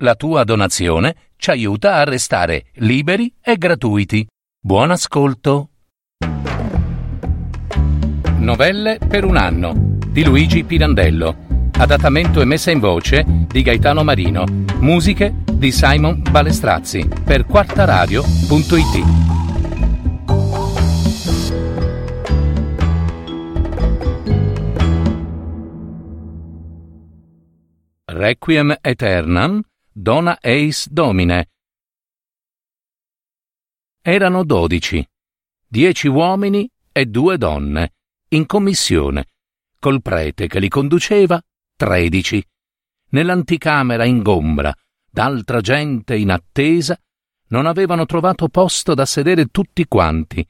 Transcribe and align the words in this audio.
La 0.00 0.14
tua 0.14 0.44
donazione 0.44 1.16
ci 1.36 1.50
aiuta 1.50 1.96
a 1.96 2.04
restare 2.04 2.66
liberi 2.74 3.34
e 3.42 3.56
gratuiti. 3.56 4.24
Buon 4.60 4.92
ascolto. 4.92 5.70
Novelle 8.36 8.98
per 9.08 9.24
un 9.24 9.36
anno 9.36 9.72
di 10.06 10.22
Luigi 10.22 10.62
Pirandello. 10.62 11.46
Adattamento 11.72 12.40
e 12.40 12.44
messa 12.44 12.70
in 12.70 12.78
voce 12.78 13.24
di 13.26 13.60
Gaetano 13.62 14.04
Marino. 14.04 14.44
Musiche 14.78 15.34
di 15.52 15.72
Simon 15.72 16.22
Balestrazzi 16.30 17.08
per 17.24 17.44
quartaradio.it. 17.44 19.26
Requiem 28.06 28.76
Aeternam, 28.80 29.60
Dona 30.00 30.38
Eis 30.40 30.88
Domine. 30.88 31.48
Erano 34.00 34.44
dodici, 34.44 35.04
dieci 35.66 36.06
uomini 36.06 36.70
e 36.92 37.06
due 37.06 37.36
donne, 37.36 37.94
in 38.28 38.46
commissione, 38.46 39.26
col 39.80 40.00
prete 40.00 40.46
che 40.46 40.60
li 40.60 40.68
conduceva 40.68 41.42
tredici. 41.74 42.40
Nell'anticamera 43.08 44.04
ingombra, 44.04 44.72
d'altra 45.10 45.60
gente 45.60 46.16
in 46.16 46.30
attesa, 46.30 46.96
non 47.48 47.66
avevano 47.66 48.06
trovato 48.06 48.48
posto 48.48 48.94
da 48.94 49.04
sedere 49.04 49.46
tutti 49.46 49.84
quanti. 49.88 50.48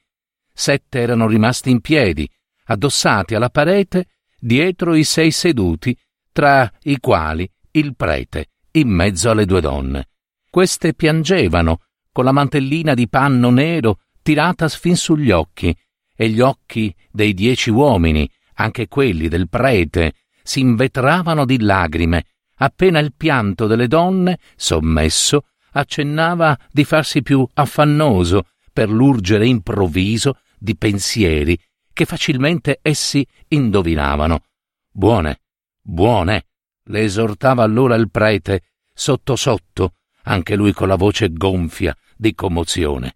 Sette 0.53 0.99
erano 0.99 1.25
rimasti 1.25 1.71
in 1.71 1.81
piedi, 1.81 2.29
addossati 2.65 3.33
alla 3.33 3.49
parete, 3.49 4.09
dietro 4.37 4.93
i 4.93 5.03
sei 5.03 5.31
seduti, 5.31 5.97
tra 6.31 6.71
i 6.83 6.99
quali 6.99 7.51
il 7.71 7.95
prete, 7.95 8.49
in 8.71 8.89
mezzo 8.89 9.29
alle 9.29 9.45
due 9.45 9.61
donne. 9.61 10.09
Queste 10.49 10.93
piangevano, 10.93 11.81
con 12.11 12.25
la 12.25 12.31
mantellina 12.31 12.93
di 12.93 13.07
panno 13.07 13.49
nero 13.49 13.99
tirata 14.21 14.67
fin 14.67 14.95
sugli 14.95 15.31
occhi, 15.31 15.75
e 16.15 16.29
gli 16.29 16.41
occhi 16.41 16.93
dei 17.09 17.33
dieci 17.33 17.69
uomini, 17.69 18.29
anche 18.55 18.87
quelli 18.87 19.27
del 19.27 19.47
prete, 19.47 20.13
si 20.43 20.59
invetravano 20.59 21.45
di 21.45 21.59
lagrime, 21.61 22.25
appena 22.57 22.99
il 22.99 23.13
pianto 23.15 23.67
delle 23.67 23.87
donne, 23.87 24.39
sommesso, 24.55 25.45
accennava 25.71 26.57
di 26.71 26.83
farsi 26.83 27.21
più 27.21 27.47
affannoso 27.53 28.47
per 28.73 28.89
l'urgere 28.89 29.47
improvviso 29.47 30.39
di 30.57 30.75
pensieri 30.75 31.57
che 31.93 32.05
facilmente 32.05 32.79
essi 32.81 33.25
indovinavano. 33.49 34.43
Buone, 34.91 35.41
buone, 35.81 36.45
le 36.89 37.01
esortava 37.01 37.63
allora 37.63 37.95
il 37.95 38.09
prete, 38.09 38.63
sotto 38.93 39.35
sotto, 39.35 39.93
anche 40.23 40.55
lui 40.55 40.73
con 40.73 40.87
la 40.87 40.95
voce 40.95 41.31
gonfia 41.31 41.95
di 42.15 42.35
commozione. 42.35 43.15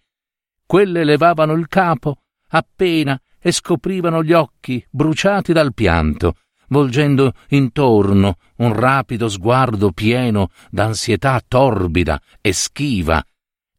Quelle 0.66 1.04
levavano 1.04 1.54
il 1.54 1.68
capo 1.68 2.18
appena 2.50 3.20
e 3.40 3.52
scoprivano 3.52 4.24
gli 4.24 4.34
occhi 4.34 4.84
bruciati 4.90 5.54
dal 5.54 5.74
pianto, 5.74 6.36
volgendo 6.70 7.34
intorno 7.50 8.38
un 8.58 8.74
rapido 8.74 9.28
sguardo 9.28 9.92
pieno 9.92 10.50
d'ansietà 10.70 11.42
torbida 11.46 12.22
e 12.42 12.54
schiva, 12.54 13.24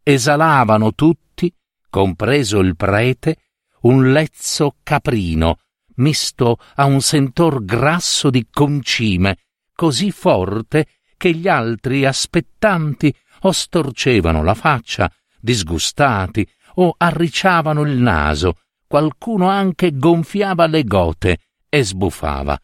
esalavano 0.03 0.92
tutti, 0.95 1.53
compreso 1.89 2.59
il 2.59 2.77
prete, 2.77 3.39
un 3.83 4.12
lezzo 4.12 4.77
caprino, 4.83 5.59
misto 5.97 6.59
a 6.75 6.84
un 6.84 7.00
sentor 7.00 7.65
grasso 7.65 8.31
di 8.31 8.47
concime, 8.50 9.39
così 9.75 10.11
forte 10.11 10.86
che 11.17 11.33
gli 11.33 11.48
altri 11.48 12.05
aspettanti 12.05 13.14
o 13.41 13.53
storcevano 13.53 14.42
la 14.42 14.55
faccia, 14.55 15.11
disgustati, 15.41 16.47
o 16.77 16.94
arricciavano 16.97 17.83
il 17.83 17.98
naso, 17.98 18.58
qualcuno 18.86 19.48
anche 19.48 19.97
gonfiava 19.97 20.66
le 20.66 20.84
gote 20.84 21.38
e 21.69 21.84
sbuffava. 21.84 22.59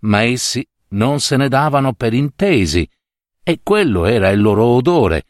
Ma 0.00 0.22
essi 0.22 0.66
non 0.90 1.20
se 1.20 1.36
ne 1.36 1.48
davano 1.48 1.92
per 1.92 2.14
intesi, 2.14 2.88
e 3.42 3.60
quello 3.62 4.06
era 4.06 4.30
il 4.30 4.40
loro 4.40 4.64
odore, 4.64 5.24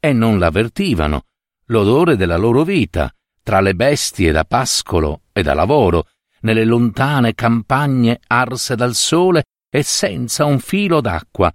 e 0.00 0.12
non 0.12 0.38
l'avvertivano, 0.38 1.24
l'odore 1.66 2.16
della 2.16 2.36
loro 2.36 2.62
vita, 2.62 3.12
tra 3.42 3.60
le 3.60 3.74
bestie 3.74 4.32
da 4.32 4.44
pascolo 4.44 5.22
e 5.32 5.42
da 5.42 5.54
lavoro, 5.54 6.08
nelle 6.40 6.64
lontane 6.64 7.34
campagne 7.34 8.20
arse 8.26 8.74
dal 8.74 8.94
sole 8.94 9.44
e 9.74 9.82
senza 9.82 10.44
un 10.44 10.60
filo 10.60 11.00
d'acqua. 11.00 11.52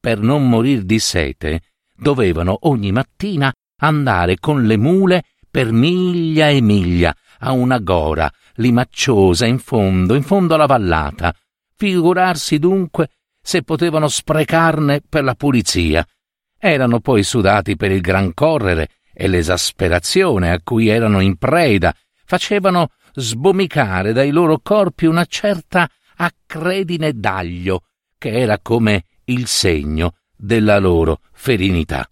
Per 0.00 0.18
non 0.18 0.48
morir 0.48 0.82
di 0.82 0.98
sete, 0.98 1.60
dovevano 1.94 2.58
ogni 2.62 2.90
mattina 2.90 3.52
andare 3.82 4.40
con 4.40 4.64
le 4.64 4.76
mule 4.76 5.22
per 5.48 5.70
miglia 5.70 6.48
e 6.48 6.60
miglia 6.60 7.14
a 7.38 7.52
una 7.52 7.78
gora 7.78 8.28
limacciosa 8.54 9.46
in 9.46 9.60
fondo, 9.60 10.16
in 10.16 10.24
fondo 10.24 10.54
alla 10.54 10.66
vallata, 10.66 11.32
Figurarsi 11.76 12.58
dunque 12.58 13.08
se 13.40 13.62
potevano 13.62 14.08
sprecarne 14.08 15.00
per 15.08 15.22
la 15.22 15.36
pulizia. 15.36 16.04
Erano 16.58 16.98
poi 16.98 17.22
sudati 17.22 17.76
per 17.76 17.92
il 17.92 18.00
gran 18.00 18.34
correre 18.34 18.88
e 19.14 19.28
l'esasperazione 19.28 20.50
a 20.50 20.60
cui 20.60 20.88
erano 20.88 21.20
in 21.20 21.36
preda 21.36 21.94
facevano 22.24 22.88
sbomicare 23.14 24.12
dai 24.12 24.30
loro 24.30 24.58
corpi 24.60 25.06
una 25.06 25.24
certa 25.24 25.88
accredine 26.20 27.14
d'aglio, 27.14 27.84
che 28.18 28.30
era 28.30 28.58
come 28.58 29.04
il 29.24 29.46
segno 29.46 30.16
della 30.36 30.78
loro 30.78 31.20
ferinità. 31.32 32.08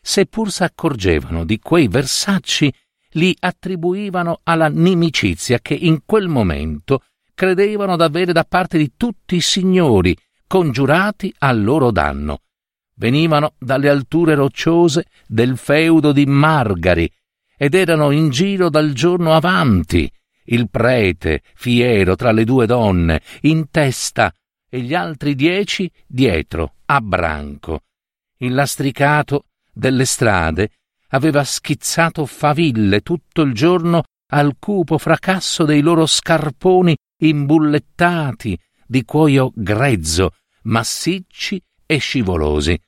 Seppur 0.00 0.50
s'accorgevano 0.50 1.44
di 1.44 1.58
quei 1.60 1.86
versacci, 1.86 2.72
li 3.12 3.34
attribuivano 3.38 4.40
alla 4.42 4.68
nimicizia 4.68 5.60
che 5.60 5.74
in 5.74 6.00
quel 6.04 6.28
momento 6.28 7.02
credevano 7.34 7.94
d'avere 7.96 8.32
da 8.32 8.44
parte 8.44 8.76
di 8.76 8.92
tutti 8.96 9.36
i 9.36 9.40
signori 9.40 10.16
congiurati 10.46 11.32
al 11.38 11.62
loro 11.62 11.92
danno. 11.92 12.40
Venivano 12.96 13.54
dalle 13.58 13.88
alture 13.88 14.34
rocciose 14.34 15.06
del 15.26 15.56
feudo 15.56 16.10
di 16.10 16.26
Margari 16.26 17.08
ed 17.56 17.74
erano 17.74 18.10
in 18.10 18.30
giro 18.30 18.68
dal 18.68 18.92
giorno 18.92 19.34
avanti, 19.34 20.10
il 20.50 20.68
prete, 20.68 21.42
fiero 21.54 22.16
tra 22.16 22.32
le 22.32 22.44
due 22.44 22.66
donne, 22.66 23.22
in 23.42 23.70
testa, 23.70 24.32
e 24.68 24.80
gli 24.80 24.94
altri 24.94 25.34
dieci 25.34 25.90
dietro, 26.06 26.74
a 26.86 27.00
branco. 27.00 27.82
Il 28.38 28.54
lastricato 28.54 29.46
delle 29.72 30.04
strade 30.04 30.70
aveva 31.08 31.42
schizzato 31.42 32.26
faville 32.26 33.00
tutto 33.00 33.42
il 33.42 33.52
giorno 33.54 34.04
al 34.30 34.56
cupo 34.58 34.98
fracasso 34.98 35.64
dei 35.64 35.80
loro 35.80 36.04
scarponi 36.06 36.94
imbullettati 37.20 38.58
di 38.86 39.04
cuoio 39.04 39.52
grezzo, 39.54 40.34
massicci 40.64 41.60
e 41.86 41.98
scivolosi. 41.98 42.78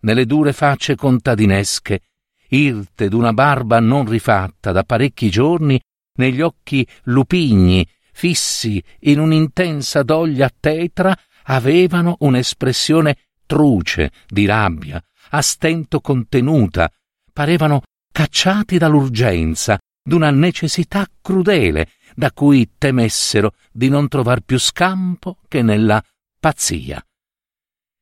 Nelle 0.00 0.26
dure 0.26 0.52
facce 0.52 0.94
contadinesche, 0.94 2.00
irte 2.48 3.08
d'una 3.08 3.32
barba 3.32 3.80
non 3.80 4.06
rifatta 4.06 4.70
da 4.72 4.84
parecchi 4.84 5.30
giorni, 5.30 5.80
negli 6.16 6.40
occhi 6.40 6.86
lupigni, 7.04 7.86
fissi 8.12 8.82
in 9.00 9.18
un'intensa 9.18 10.02
doglia 10.02 10.50
tetra, 10.58 11.16
avevano 11.44 12.16
un'espressione 12.20 13.16
truce 13.46 14.10
di 14.26 14.46
rabbia, 14.46 15.02
a 15.30 15.42
stento 15.42 16.00
contenuta, 16.00 16.90
parevano 17.32 17.82
cacciati 18.12 18.78
dall'urgenza, 18.78 19.78
d'una 20.02 20.30
necessità 20.30 21.06
crudele, 21.20 21.90
da 22.14 22.32
cui 22.32 22.72
temessero 22.78 23.54
di 23.70 23.88
non 23.88 24.08
trovar 24.08 24.40
più 24.40 24.58
scampo 24.58 25.38
che 25.48 25.62
nella 25.62 26.02
pazzia. 26.40 27.04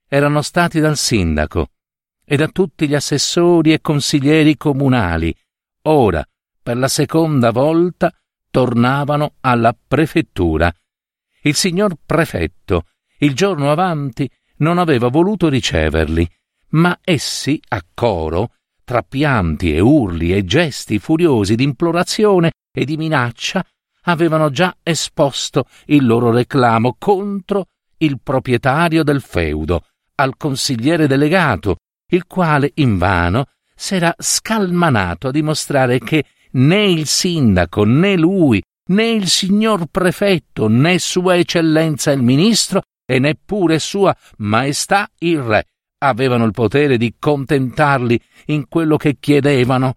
Erano 0.06 0.42
stati 0.42 0.80
dal 0.80 0.96
sindaco 0.96 1.68
e 2.24 2.36
da 2.36 2.48
tutti 2.48 2.86
gli 2.86 2.94
assessori 2.94 3.72
e 3.72 3.80
consiglieri 3.80 4.56
comunali. 4.56 5.34
Ora, 5.86 6.24
per 6.64 6.78
la 6.78 6.88
seconda 6.88 7.50
volta, 7.50 8.10
tornavano 8.50 9.34
alla 9.40 9.76
prefettura. 9.86 10.72
Il 11.42 11.54
signor 11.54 11.96
prefetto, 12.04 12.86
il 13.18 13.34
giorno 13.34 13.70
avanti, 13.70 14.28
non 14.58 14.78
aveva 14.78 15.08
voluto 15.08 15.50
riceverli, 15.50 16.26
ma 16.70 16.98
essi, 17.04 17.60
a 17.68 17.84
coro, 17.92 18.54
tra 18.82 19.02
pianti 19.02 19.74
e 19.74 19.80
urli 19.80 20.32
e 20.32 20.46
gesti 20.46 20.98
furiosi 20.98 21.54
d'implorazione 21.54 22.52
e 22.72 22.86
di 22.86 22.96
minaccia, 22.96 23.62
avevano 24.04 24.48
già 24.48 24.74
esposto 24.82 25.66
il 25.86 26.06
loro 26.06 26.30
reclamo 26.30 26.96
contro 26.98 27.66
il 27.98 28.18
proprietario 28.22 29.02
del 29.02 29.20
feudo, 29.20 29.84
al 30.14 30.38
consigliere 30.38 31.06
delegato, 31.06 31.76
il 32.08 32.26
quale 32.26 32.70
invano 32.76 33.48
s'era 33.74 34.14
scalmanato 34.16 35.28
a 35.28 35.30
dimostrare 35.30 35.98
che 35.98 36.24
né 36.54 36.84
il 36.84 37.06
sindaco 37.06 37.84
né 37.84 38.16
lui 38.16 38.62
né 38.90 39.10
il 39.10 39.28
signor 39.28 39.86
prefetto 39.86 40.68
né 40.68 40.98
sua 40.98 41.36
eccellenza 41.36 42.10
il 42.12 42.22
ministro 42.22 42.82
e 43.06 43.18
neppure 43.18 43.78
sua 43.78 44.16
maestà 44.38 45.08
il 45.18 45.40
re 45.40 45.66
avevano 45.98 46.44
il 46.44 46.52
potere 46.52 46.96
di 46.96 47.14
contentarli 47.18 48.20
in 48.46 48.68
quello 48.68 48.96
che 48.96 49.16
chiedevano. 49.18 49.96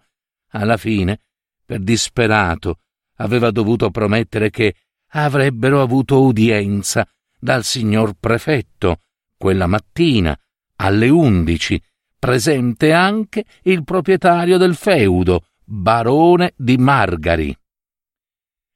Alla 0.52 0.76
fine, 0.76 1.20
per 1.64 1.80
disperato, 1.80 2.78
aveva 3.16 3.50
dovuto 3.50 3.90
promettere 3.90 4.50
che 4.50 4.74
avrebbero 5.12 5.82
avuto 5.82 6.22
udienza 6.22 7.06
dal 7.38 7.64
signor 7.64 8.14
prefetto 8.18 9.00
quella 9.36 9.66
mattina 9.66 10.36
alle 10.76 11.08
undici, 11.08 11.80
presente 12.18 12.92
anche 12.92 13.44
il 13.62 13.84
proprietario 13.84 14.58
del 14.58 14.74
feudo, 14.74 15.44
barone 15.70 16.54
di 16.56 16.78
Margari. 16.78 17.54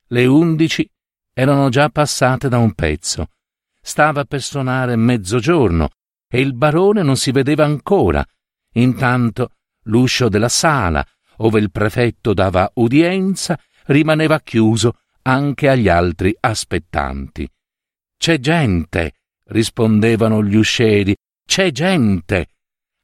Le 0.09 0.27
undici 0.27 0.87
erano 1.33 1.71
già 1.71 1.89
passate 1.89 2.51
da 2.51 2.59
un 2.59 2.75
pezzo. 2.75 3.29
Stava 3.81 4.27
per 4.27 4.43
suonare 4.43 4.95
mezzogiorno 4.97 5.89
e 6.29 6.41
il 6.41 6.53
barone 6.55 7.03
non 7.03 7.17
si 7.17 7.31
vedeva 7.33 7.65
ancora. 7.65 8.23
Intanto 8.75 9.53
l'uscio 9.85 10.29
della 10.29 10.51
sala, 10.51 11.05
ove 11.39 11.61
il 11.61 11.71
prefetto 11.71 12.35
dava 12.35 12.71
udienza, 12.75 13.59
rimaneva 13.87 14.41
chiuso 14.41 14.99
anche 15.23 15.71
agli 15.71 15.89
altri 15.89 16.37
aspettanti. 16.39 17.49
C'è 18.19 18.39
gente, 18.39 19.15
rispondevano 19.45 20.45
gli 20.45 20.57
uscieri, 20.57 21.17
c'è 21.47 21.71
gente. 21.71 22.49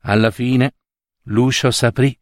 Alla 0.03 0.31
fine 0.31 0.75
l'uscio 1.23 1.71
s'aprì 1.71 2.17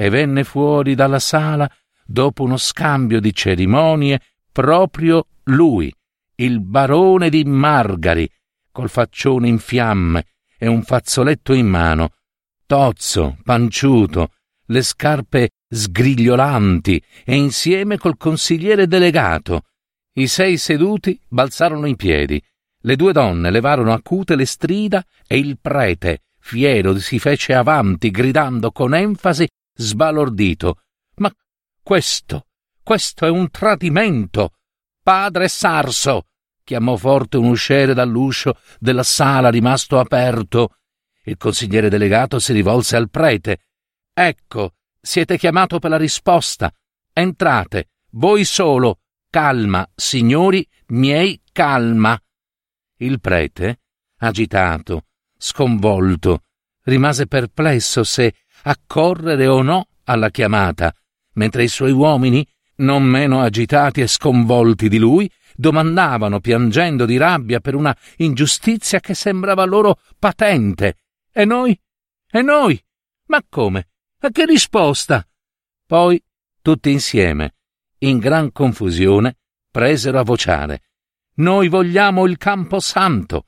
e 0.00 0.10
venne 0.10 0.44
fuori 0.44 0.94
dalla 0.94 1.18
sala, 1.18 1.68
dopo 2.06 2.44
uno 2.44 2.56
scambio 2.56 3.18
di 3.18 3.34
cerimonie, 3.34 4.20
proprio 4.52 5.26
lui, 5.46 5.92
il 6.36 6.60
barone 6.60 7.28
di 7.28 7.42
Margari, 7.42 8.30
col 8.70 8.90
faccione 8.90 9.48
in 9.48 9.58
fiamme 9.58 10.26
e 10.56 10.68
un 10.68 10.84
fazzoletto 10.84 11.52
in 11.52 11.66
mano, 11.66 12.10
tozzo, 12.64 13.38
panciuto, 13.42 14.30
le 14.66 14.82
scarpe 14.82 15.50
sgrigliolanti 15.68 17.02
e 17.24 17.34
insieme 17.34 17.98
col 17.98 18.16
consigliere 18.16 18.86
delegato. 18.86 19.64
I 20.12 20.28
sei 20.28 20.58
seduti 20.58 21.20
balzarono 21.26 21.86
in 21.86 21.96
piedi. 21.96 22.40
Le 22.82 22.94
due 22.94 23.12
donne 23.12 23.50
levarono 23.50 23.92
acute 23.92 24.36
le 24.36 24.46
strida 24.46 25.04
e 25.26 25.38
il 25.38 25.58
prete, 25.60 26.22
fiero, 26.38 26.96
si 27.00 27.18
fece 27.18 27.52
avanti, 27.52 28.12
gridando 28.12 28.70
con 28.70 28.94
enfasi, 28.94 29.48
sbalordito. 29.78 30.82
Ma 31.16 31.32
questo, 31.82 32.46
questo 32.82 33.24
è 33.24 33.30
un 33.30 33.48
tradimento. 33.50 34.52
Padre 35.02 35.48
Sarso! 35.48 36.26
chiamò 36.64 36.96
forte 36.96 37.38
un 37.38 37.46
usciere 37.46 37.94
dall'uscio 37.94 38.58
della 38.78 39.02
sala 39.02 39.48
rimasto 39.48 39.98
aperto. 39.98 40.76
Il 41.22 41.38
consigliere 41.38 41.88
delegato 41.88 42.38
si 42.38 42.52
rivolse 42.52 42.96
al 42.96 43.08
prete. 43.08 43.60
Ecco, 44.12 44.74
siete 45.00 45.38
chiamato 45.38 45.78
per 45.78 45.90
la 45.90 45.96
risposta. 45.96 46.70
Entrate, 47.12 47.92
voi 48.10 48.44
solo. 48.44 49.00
Calma, 49.30 49.88
signori 49.94 50.66
miei, 50.88 51.40
calma. 51.52 52.20
Il 52.96 53.20
prete, 53.20 53.80
agitato, 54.18 55.04
sconvolto, 55.36 56.42
rimase 56.82 57.26
perplesso 57.26 58.04
se 58.04 58.34
accorrere 58.62 59.46
o 59.46 59.62
no 59.62 59.88
alla 60.04 60.30
chiamata, 60.30 60.94
mentre 61.34 61.64
i 61.64 61.68
suoi 61.68 61.92
uomini, 61.92 62.46
non 62.76 63.02
meno 63.02 63.40
agitati 63.40 64.00
e 64.00 64.06
sconvolti 64.06 64.88
di 64.88 64.98
lui, 64.98 65.30
domandavano 65.54 66.40
piangendo 66.40 67.04
di 67.04 67.16
rabbia 67.16 67.60
per 67.60 67.74
una 67.74 67.96
ingiustizia 68.16 69.00
che 69.00 69.14
sembrava 69.14 69.64
loro 69.64 69.98
patente. 70.18 70.98
E 71.32 71.44
noi? 71.44 71.78
E 72.30 72.42
noi? 72.42 72.80
Ma 73.26 73.42
come? 73.48 73.88
A 74.20 74.30
che 74.30 74.46
risposta? 74.46 75.26
Poi, 75.86 76.22
tutti 76.62 76.90
insieme, 76.90 77.54
in 77.98 78.18
gran 78.18 78.52
confusione, 78.52 79.38
presero 79.70 80.18
a 80.18 80.22
vociare. 80.22 80.82
Noi 81.36 81.68
vogliamo 81.68 82.26
il 82.26 82.36
Camposanto. 82.36 83.46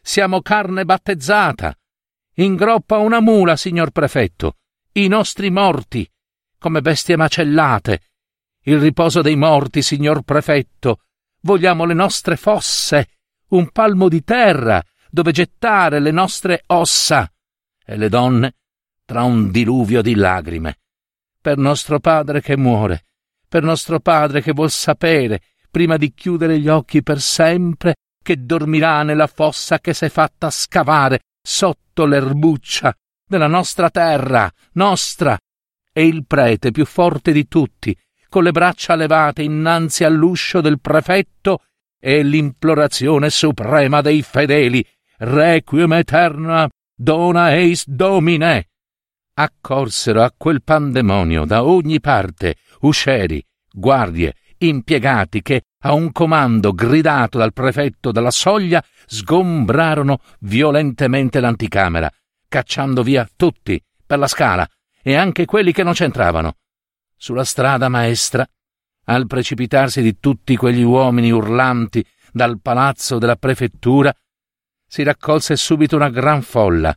Siamo 0.00 0.40
carne 0.42 0.84
battezzata. 0.84 1.76
Ingroppa 2.38 2.98
una 2.98 3.20
mula, 3.20 3.56
signor 3.56 3.92
prefetto. 3.92 4.56
I 4.92 5.08
nostri 5.08 5.50
morti, 5.50 6.06
come 6.58 6.82
bestie 6.82 7.16
macellate. 7.16 8.00
Il 8.64 8.78
riposo 8.78 9.22
dei 9.22 9.36
morti, 9.36 9.80
signor 9.80 10.20
prefetto. 10.20 11.00
Vogliamo 11.40 11.86
le 11.86 11.94
nostre 11.94 12.36
fosse, 12.36 13.08
un 13.48 13.70
palmo 13.70 14.10
di 14.10 14.22
terra 14.22 14.82
dove 15.08 15.32
gettare 15.32 15.98
le 15.98 16.10
nostre 16.10 16.62
ossa. 16.66 17.30
E 17.82 17.96
le 17.96 18.10
donne 18.10 18.56
tra 19.06 19.22
un 19.22 19.50
diluvio 19.50 20.02
di 20.02 20.14
lagrime. 20.14 20.80
Per 21.40 21.56
nostro 21.56 22.00
padre 22.00 22.42
che 22.42 22.58
muore, 22.58 23.06
per 23.48 23.62
nostro 23.62 23.98
padre 23.98 24.42
che 24.42 24.52
vuol 24.52 24.70
sapere, 24.70 25.40
prima 25.70 25.96
di 25.96 26.12
chiudere 26.12 26.58
gli 26.58 26.68
occhi 26.68 27.02
per 27.02 27.18
sempre, 27.18 27.94
che 28.22 28.44
dormirà 28.44 29.04
nella 29.04 29.26
fossa 29.26 29.78
che 29.78 29.94
s'è 29.94 30.10
fatta 30.10 30.50
scavare 30.50 31.20
sotto 31.46 32.06
l'erbuccia 32.06 32.92
della 33.24 33.46
nostra 33.46 33.88
terra, 33.88 34.52
nostra. 34.72 35.38
E 35.92 36.04
il 36.04 36.26
prete, 36.26 36.72
più 36.72 36.84
forte 36.84 37.30
di 37.30 37.46
tutti, 37.46 37.96
con 38.28 38.42
le 38.42 38.50
braccia 38.50 38.96
levate 38.96 39.42
innanzi 39.42 40.02
all'uscio 40.02 40.60
del 40.60 40.80
prefetto, 40.80 41.62
e 41.98 42.24
l'implorazione 42.24 43.30
suprema 43.30 44.00
dei 44.00 44.22
fedeli, 44.22 44.84
Requiem 45.18 45.92
eterna, 45.94 46.68
dona 46.94 47.54
eis 47.54 47.86
domine 47.86 48.68
accorsero 49.38 50.22
a 50.22 50.32
quel 50.36 50.62
pandemonio 50.62 51.44
da 51.44 51.64
ogni 51.64 52.00
parte 52.00 52.56
uscieri, 52.80 53.42
guardie, 53.70 54.34
impiegati 54.58 55.42
che, 55.42 55.62
a 55.86 55.92
un 55.92 56.10
comando 56.10 56.72
gridato 56.72 57.38
dal 57.38 57.52
prefetto 57.52 58.10
dalla 58.10 58.32
soglia, 58.32 58.84
sgombrarono 59.06 60.18
violentemente 60.40 61.38
l'anticamera, 61.38 62.10
cacciando 62.48 63.04
via 63.04 63.28
tutti 63.36 63.80
per 64.04 64.18
la 64.18 64.26
scala 64.26 64.68
e 65.00 65.14
anche 65.14 65.44
quelli 65.44 65.70
che 65.70 65.84
non 65.84 65.92
c'entravano. 65.92 66.56
Sulla 67.16 67.44
strada 67.44 67.88
maestra, 67.88 68.44
al 69.04 69.28
precipitarsi 69.28 70.02
di 70.02 70.18
tutti 70.18 70.56
quegli 70.56 70.82
uomini 70.82 71.30
urlanti 71.30 72.04
dal 72.32 72.60
palazzo 72.60 73.18
della 73.18 73.36
prefettura, 73.36 74.12
si 74.88 75.04
raccolse 75.04 75.54
subito 75.54 75.94
una 75.94 76.10
gran 76.10 76.42
folla, 76.42 76.92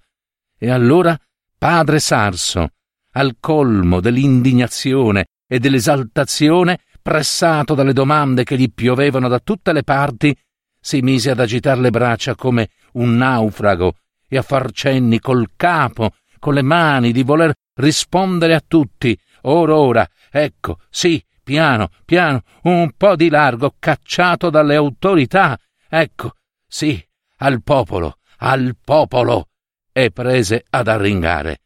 e 0.57 0.69
allora 0.71 1.15
Padre 1.59 1.99
Sarso, 1.99 2.69
al 3.11 3.35
colmo 3.39 3.99
dell'indignazione 3.99 5.27
e 5.47 5.59
dell'esaltazione, 5.59 6.79
pressato 7.09 7.73
dalle 7.73 7.91
domande 7.91 8.43
che 8.43 8.55
gli 8.55 8.71
piovevano 8.71 9.27
da 9.27 9.39
tutte 9.39 9.73
le 9.73 9.81
parti, 9.81 10.37
si 10.79 11.01
mise 11.01 11.31
ad 11.31 11.39
agitar 11.39 11.79
le 11.79 11.89
braccia 11.89 12.35
come 12.35 12.69
un 12.93 13.17
naufrago 13.17 13.95
e 14.27 14.37
a 14.37 14.43
far 14.43 14.71
cenni 14.71 15.19
col 15.19 15.49
capo, 15.55 16.11
con 16.37 16.53
le 16.53 16.61
mani, 16.61 17.11
di 17.11 17.23
voler 17.23 17.51
rispondere 17.77 18.53
a 18.53 18.61
tutti. 18.65 19.19
Ora, 19.41 19.75
ora, 19.75 20.07
ecco, 20.29 20.81
sì, 20.87 21.19
piano, 21.43 21.89
piano, 22.05 22.43
un 22.63 22.91
po' 22.95 23.15
di 23.15 23.29
largo, 23.29 23.73
cacciato 23.79 24.51
dalle 24.51 24.75
autorità. 24.75 25.57
Ecco, 25.89 26.33
sì, 26.67 27.03
al 27.37 27.63
popolo, 27.63 28.19
al 28.37 28.77
popolo 28.79 29.47
e 29.91 30.11
prese 30.11 30.63
ad 30.69 30.87
arringare. 30.87 31.61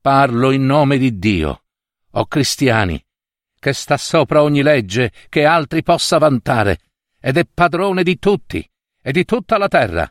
Parlo 0.00 0.52
in 0.52 0.64
nome 0.64 0.96
di 0.96 1.18
Dio, 1.18 1.64
o 2.12 2.26
cristiani, 2.26 3.04
che 3.58 3.72
sta 3.72 3.96
sopra 3.96 4.42
ogni 4.42 4.62
legge 4.62 5.12
che 5.28 5.44
altri 5.44 5.82
possa 5.82 6.18
vantare, 6.18 6.78
ed 7.20 7.36
è 7.36 7.44
padrone 7.52 8.02
di 8.02 8.18
tutti 8.18 8.68
e 9.02 9.12
di 9.12 9.24
tutta 9.24 9.58
la 9.58 9.68
terra. 9.68 10.10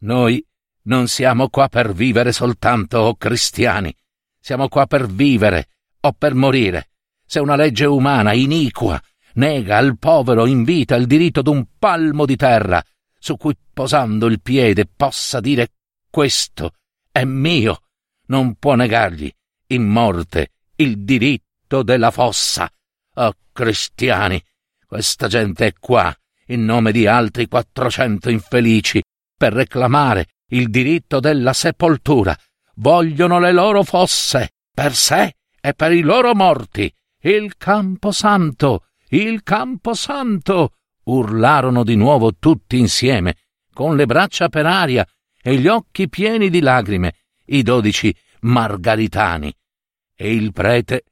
Noi 0.00 0.44
non 0.84 1.08
siamo 1.08 1.48
qua 1.48 1.68
per 1.68 1.92
vivere 1.92 2.32
soltanto, 2.32 2.98
o 2.98 3.16
cristiani, 3.16 3.94
siamo 4.40 4.68
qua 4.68 4.86
per 4.86 5.06
vivere 5.06 5.68
o 6.00 6.12
per 6.12 6.34
morire. 6.34 6.90
Se 7.24 7.38
una 7.38 7.56
legge 7.56 7.86
umana 7.86 8.32
iniqua 8.32 9.00
nega 9.34 9.76
al 9.78 9.96
povero 9.98 10.46
in 10.46 10.64
vita 10.64 10.96
il 10.96 11.06
diritto 11.06 11.42
d'un 11.42 11.64
palmo 11.78 12.26
di 12.26 12.36
terra, 12.36 12.82
su 13.18 13.36
cui 13.36 13.56
posando 13.72 14.26
il 14.26 14.40
piede 14.40 14.86
possa 14.86 15.40
dire 15.40 15.68
questo 16.10 16.74
è 17.10 17.24
mio. 17.24 17.82
Non 18.26 18.56
può 18.56 18.74
negargli, 18.74 19.30
in 19.68 19.84
morte, 19.84 20.52
il 20.76 21.04
diritto 21.04 21.82
della 21.82 22.10
fossa. 22.10 22.70
Oh, 23.14 23.34
cristiani, 23.52 24.42
questa 24.86 25.28
gente 25.28 25.66
è 25.66 25.72
qua, 25.78 26.14
in 26.46 26.64
nome 26.64 26.92
di 26.92 27.06
altri 27.06 27.46
quattrocento 27.46 28.30
infelici, 28.30 29.02
per 29.36 29.52
reclamare 29.52 30.28
il 30.48 30.70
diritto 30.70 31.20
della 31.20 31.52
sepoltura. 31.52 32.36
Vogliono 32.76 33.38
le 33.38 33.52
loro 33.52 33.82
fosse, 33.82 34.50
per 34.72 34.94
sé 34.94 35.34
e 35.60 35.74
per 35.74 35.92
i 35.92 36.00
loro 36.00 36.34
morti. 36.34 36.92
Il 37.20 37.56
Camposanto, 37.56 38.86
il 39.08 39.42
Camposanto! 39.42 40.72
urlarono 41.04 41.84
di 41.84 41.96
nuovo 41.96 42.36
tutti 42.38 42.78
insieme, 42.78 43.36
con 43.72 43.96
le 43.96 44.06
braccia 44.06 44.48
per 44.48 44.66
aria 44.66 45.06
e 45.42 45.56
gli 45.56 45.66
occhi 45.66 46.08
pieni 46.08 46.48
di 46.48 46.60
lagrime, 46.60 47.14
i 47.46 47.62
dodici 47.62 48.14
margaritani. 48.40 49.54
E 50.14 50.34
il 50.34 50.52
prete, 50.52 51.04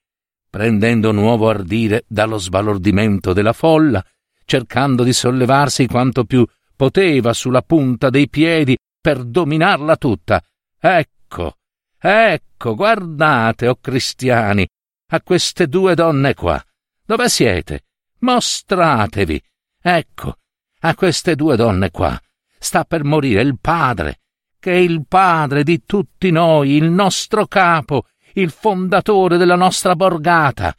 prendendo 0.51 1.13
nuovo 1.13 1.49
ardire 1.49 2.05
dallo 2.09 2.37
sbalordimento 2.37 3.33
della 3.33 3.53
folla, 3.53 4.05
cercando 4.45 5.05
di 5.05 5.13
sollevarsi 5.13 5.87
quanto 5.87 6.25
più 6.25 6.45
poteva 6.75 7.33
sulla 7.33 7.63
punta 7.63 8.11
dei 8.11 8.29
piedi 8.29 8.77
per 9.01 9.23
dominarla 9.23 9.97
tutta. 9.97 10.43
Ecco, 10.79 11.57
ecco, 11.97 12.75
guardate, 12.75 13.69
o 13.69 13.71
oh 13.71 13.79
cristiani, 13.81 14.67
a 15.13 15.23
queste 15.23 15.69
due 15.69 15.95
donne 15.95 16.35
qua. 16.35 16.63
Dove 17.05 17.29
siete? 17.29 17.85
Mostratevi. 18.19 19.41
Ecco, 19.81 20.37
a 20.81 20.95
queste 20.95 21.37
due 21.37 21.57
donne 21.57 21.91
qua. 21.91 22.21
Sta 22.59 22.85
per 22.85 23.05
morire 23.05 23.43
il 23.43 23.59
padre, 23.59 24.21
che 24.59 24.73
è 24.73 24.77
il 24.77 25.05
padre 25.07 25.63
di 25.63 25.85
tutti 25.85 26.31
noi, 26.31 26.73
il 26.73 26.91
nostro 26.91 27.47
capo, 27.47 28.07
il 28.35 28.51
fondatore 28.51 29.37
della 29.37 29.57
nostra 29.57 29.95
borgata. 29.95 30.75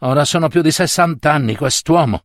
Ora 0.00 0.24
sono 0.24 0.48
più 0.48 0.62
di 0.62 0.70
sessant'anni 0.70 1.56
quest'uomo 1.56 2.22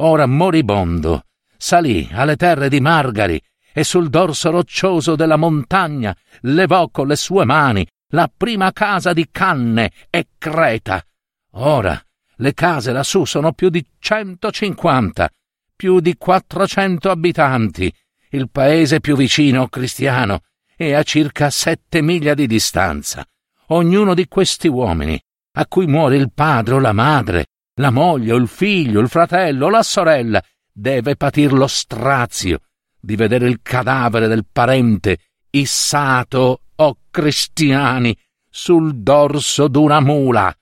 ora 0.00 0.26
moribondo, 0.26 1.24
salì 1.56 2.08
alle 2.12 2.36
terre 2.36 2.68
di 2.68 2.80
Margari 2.80 3.40
e 3.72 3.84
sul 3.84 4.08
dorso 4.08 4.50
roccioso 4.50 5.14
della 5.14 5.36
montagna 5.36 6.14
levò 6.42 6.88
con 6.88 7.06
le 7.06 7.16
sue 7.16 7.44
mani 7.44 7.86
la 8.12 8.30
prima 8.34 8.72
casa 8.72 9.12
di 9.12 9.28
Canne 9.30 9.92
e 10.10 10.28
Creta. 10.38 11.04
Ora 11.52 12.00
le 12.36 12.54
case 12.54 12.92
lassù 12.92 13.24
sono 13.24 13.52
più 13.52 13.68
di 13.68 13.84
centocinquanta, 13.98 15.30
più 15.76 16.00
di 16.00 16.16
quattrocento 16.16 17.10
abitanti. 17.10 17.92
Il 18.30 18.48
paese 18.50 19.00
più 19.00 19.16
vicino 19.16 19.68
cristiano 19.68 20.40
è 20.74 20.92
a 20.92 21.02
circa 21.02 21.50
sette 21.50 22.00
miglia 22.00 22.34
di 22.34 22.46
distanza. 22.46 23.24
Ognuno 23.72 24.14
di 24.14 24.26
questi 24.26 24.66
uomini, 24.66 25.20
a 25.52 25.66
cui 25.66 25.86
muore 25.86 26.16
il 26.16 26.32
padre 26.32 26.74
o 26.74 26.78
la 26.80 26.92
madre, 26.92 27.46
la 27.74 27.90
moglie, 27.90 28.34
il 28.34 28.48
figlio, 28.48 29.00
il 29.00 29.08
fratello, 29.08 29.68
la 29.68 29.84
sorella, 29.84 30.42
deve 30.72 31.14
patir 31.14 31.52
lo 31.52 31.68
strazio 31.68 32.60
di 33.00 33.14
vedere 33.14 33.46
il 33.46 33.60
cadavere 33.62 34.26
del 34.26 34.44
parente 34.50 35.18
issato, 35.50 36.62
o 36.74 36.96
cristiani, 37.10 38.16
sul 38.48 38.96
dorso 38.96 39.68
d'una 39.68 40.00
mula, 40.00 40.52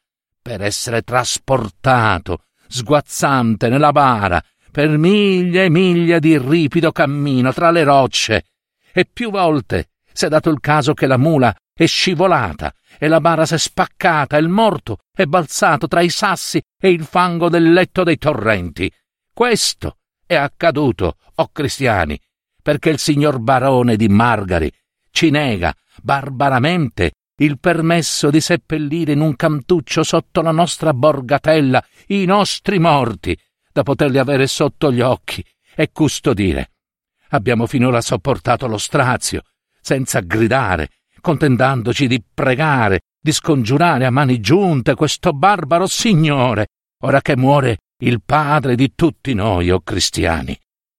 per 0.43 0.61
essere 0.61 1.00
trasportato, 1.00 2.43
sguazzante 2.67 3.71
nella 3.71 3.93
bara, 3.93 4.43
per 4.71 4.99
miglia 4.99 5.62
e 5.62 5.71
miglia 5.71 6.19
di 6.19 6.37
ripido 6.37 6.93
cammino 6.93 7.55
tra 7.55 7.71
le 7.71 7.85
rocce. 7.85 8.45
E 8.93 9.07
più 9.11 9.31
volte 9.31 9.93
s'è 10.12 10.29
dato 10.29 10.50
il 10.50 10.61
caso 10.61 10.93
che 10.93 11.07
la 11.07 11.17
mula 11.17 11.55
è 11.78 11.87
scivolata 11.87 12.75
e 12.99 13.06
la 13.06 13.20
bara 13.20 13.47
s'è 13.47 13.56
spaccata 13.56 14.37
e 14.37 14.40
il 14.40 14.49
morto 14.49 14.99
è 15.14 15.26
balzato 15.26 15.87
tra 15.87 16.00
i 16.00 16.08
sassi 16.08 16.61
e 16.76 16.90
il 16.90 17.04
fango 17.04 17.49
del 17.49 17.73
letto 17.73 18.02
dei 18.02 18.18
torrenti. 18.18 18.92
Questo 19.32 19.99
è 20.26 20.35
accaduto, 20.35 21.04
o 21.06 21.16
oh 21.37 21.50
cristiani, 21.52 22.20
perché 22.61 22.90
il 22.90 22.99
signor 22.99 23.38
barone 23.38 23.94
di 23.94 24.08
Margari 24.08 24.73
ci 25.12 25.30
nega 25.30 25.73
barbaramente 26.02 27.12
il 27.37 27.61
permesso 27.61 28.28
di 28.28 28.40
seppellire 28.40 29.12
in 29.12 29.20
un 29.20 29.37
cantuccio 29.37 30.02
sotto 30.02 30.42
la 30.42 30.50
nostra 30.50 30.92
borgatella 30.92 31.80
i 32.08 32.25
nostri 32.25 32.80
morti, 32.80 33.38
da 33.70 33.85
poterli 33.85 34.18
avere 34.18 34.49
sotto 34.49 34.90
gli 34.90 35.00
occhi 35.00 35.44
e 35.76 35.92
custodire. 35.92 36.73
Abbiamo 37.28 37.68
finora 37.68 38.00
sopportato 38.00 38.66
lo 38.66 38.78
strazio, 38.78 39.42
senza 39.80 40.18
gridare, 40.18 40.88
contentandoci 41.20 42.06
di 42.06 42.22
pregare, 42.32 43.00
di 43.20 43.32
scongiurare 43.32 44.06
a 44.06 44.10
mani 44.10 44.40
giunte 44.40 44.94
questo 44.94 45.32
barbaro 45.32 45.87
signore, 45.87 46.68
ora 47.02 47.20
che 47.20 47.37
muore 47.37 47.78
il 48.00 48.22
padre 48.25 48.75
di 48.75 48.92
tutti 48.94 49.34
noi, 49.34 49.70
o 49.70 49.76
oh 49.76 49.80
cristiani, 49.80 50.58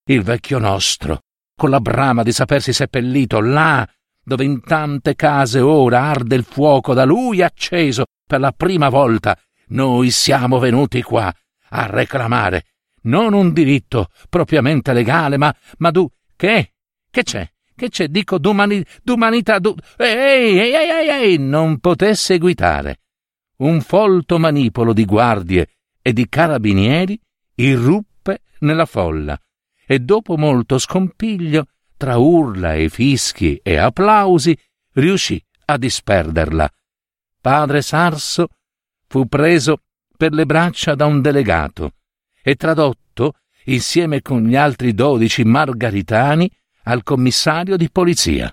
il 0.09 0.21
vecchio 0.21 0.59
nostro, 0.59 1.21
con 1.55 1.69
la 1.69 1.79
brama 1.79 2.23
di 2.23 2.31
sapersi 2.31 2.73
seppellito 2.73 3.39
là, 3.39 3.87
dove 4.23 4.43
in 4.43 4.61
tante 4.61 5.15
case 5.15 5.59
ora 5.59 6.03
arde 6.03 6.35
il 6.35 6.43
fuoco 6.43 6.93
da 6.93 7.05
lui 7.05 7.41
acceso 7.41 8.05
per 8.27 8.39
la 8.39 8.51
prima 8.51 8.89
volta, 8.89 9.37
noi 9.69 10.11
siamo 10.11 10.59
venuti 10.59 11.01
qua 11.01 11.33
a 11.71 11.85
reclamare 11.85 12.65
non 13.03 13.33
un 13.33 13.53
diritto 13.53 14.09
propriamente 14.29 14.93
legale, 14.93 15.37
ma, 15.37 15.53
ma 15.77 15.91
du, 15.91 16.09
che? 16.35 16.73
Che 17.09 17.23
c'è? 17.23 17.49
Che 17.79 17.87
c'è? 17.87 18.09
Dico 18.09 18.37
d'umani, 18.37 18.83
d'umanità, 19.01 19.57
du... 19.57 19.73
Ehi, 19.95 20.59
ehi, 20.59 20.73
ehi, 20.73 21.07
ehi, 21.07 21.37
non 21.37 21.79
poté 21.79 22.13
seguitare. 22.13 22.99
Un 23.59 23.79
folto 23.79 24.37
manipolo 24.37 24.91
di 24.91 25.05
guardie 25.05 25.69
e 26.01 26.11
di 26.11 26.27
carabinieri 26.27 27.17
irruppe 27.55 28.41
nella 28.59 28.85
folla 28.85 29.39
e 29.85 29.99
dopo 29.99 30.35
molto 30.35 30.77
scompiglio, 30.77 31.67
tra 31.95 32.17
urla 32.17 32.73
e 32.73 32.89
fischi 32.89 33.55
e 33.63 33.77
applausi, 33.77 34.57
riuscì 34.95 35.41
a 35.67 35.77
disperderla. 35.77 36.69
Padre 37.39 37.81
Sarso 37.81 38.49
fu 39.07 39.25
preso 39.27 39.83
per 40.17 40.33
le 40.33 40.45
braccia 40.45 40.95
da 40.95 41.05
un 41.05 41.21
delegato 41.21 41.93
e 42.41 42.55
tradotto, 42.55 43.35
insieme 43.67 44.21
con 44.21 44.43
gli 44.43 44.57
altri 44.57 44.93
dodici 44.93 45.45
margaritani, 45.45 46.51
al 46.89 47.03
commissario 47.03 47.77
di 47.77 47.89
polizia. 47.91 48.51